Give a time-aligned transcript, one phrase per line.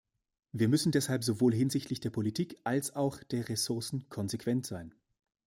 [0.51, 4.95] Wir müssen deshalb sowohl hinsichtlich der Politik als auch der Ressourcen konsequent sein.